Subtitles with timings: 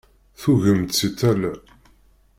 [0.39, 1.53] Tugem-d si tala.